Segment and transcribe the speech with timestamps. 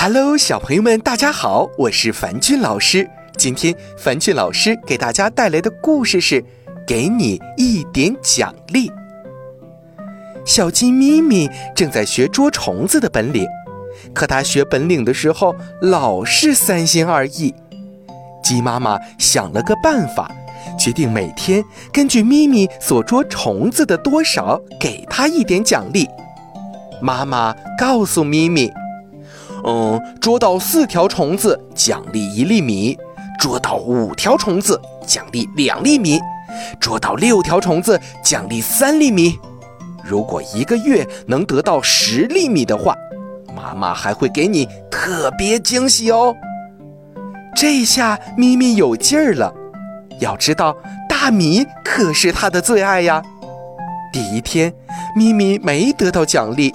[0.00, 3.10] Hello，小朋友们，大家好，我是樊俊老师。
[3.36, 6.44] 今天樊俊老师给大家带来的故事是：
[6.86, 8.92] 给你一点奖励。
[10.46, 13.44] 小鸡咪咪正在学捉虫子的本领，
[14.14, 17.52] 可它学本领的时候老是三心二意。
[18.40, 20.30] 鸡妈妈想了个办法，
[20.78, 21.60] 决定每天
[21.92, 26.08] 根据咪咪所捉虫子的多少，给它一点奖励。
[27.02, 28.72] 妈妈告诉咪咪
[29.68, 32.96] ：“嗯，捉到四条虫子，奖励一粒米；
[33.38, 36.18] 捉到五条虫子，奖励两粒米；
[36.80, 39.38] 捉到六条虫子，奖励三粒米。
[40.02, 42.96] 如果一个月能得到十粒米的话，
[43.54, 46.34] 妈妈还会给你特别惊喜哦。”
[47.54, 49.52] 这下咪咪有劲儿了，
[50.18, 50.74] 要知道
[51.06, 53.22] 大米可是它的最爱呀。
[54.14, 54.72] 第一天，
[55.14, 56.72] 咪咪没得到奖励；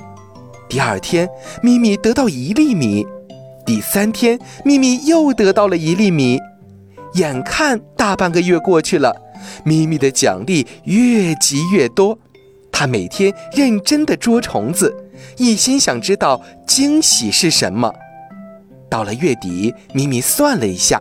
[0.74, 1.30] 第二天，
[1.62, 3.06] 咪咪得到一粒米；
[3.64, 6.40] 第三天，咪咪又得到了一粒米。
[7.14, 9.16] 眼看大半个月过去了，
[9.64, 12.18] 咪咪的奖励越积越多。
[12.72, 14.92] 它每天认真地捉虫子，
[15.38, 17.94] 一心想知道惊喜是什么。
[18.90, 21.00] 到了月底，咪咪算了一下，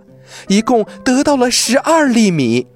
[0.49, 2.67] 一共得到了十二粒米。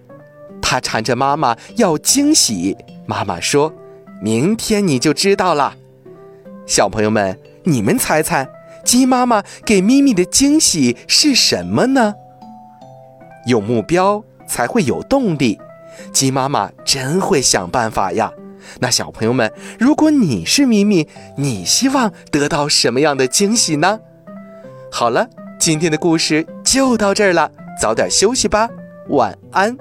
[0.62, 3.70] 他缠着妈妈要惊喜，妈妈说
[4.22, 5.76] ：“明天你就知道了。”
[6.66, 8.48] 小朋友们，你们猜猜，
[8.84, 12.14] 鸡妈妈给咪咪的惊喜是什么呢？
[13.46, 15.58] 有目标才会有动力，
[16.12, 18.32] 鸡妈妈真会想办法呀。
[18.80, 24.00] 那小朋友们，如果你是咪咪，你希望得到什么样的惊喜呢？
[24.90, 25.28] 好了，
[25.60, 27.48] 今天的故事就到这儿了，
[27.80, 28.68] 早点休息吧，
[29.10, 29.76] 晚安。